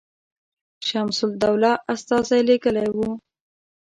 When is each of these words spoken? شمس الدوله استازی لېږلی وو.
شمس 0.87 1.19
الدوله 1.27 1.71
استازی 1.93 2.41
لېږلی 2.47 2.89
وو. 2.95 3.09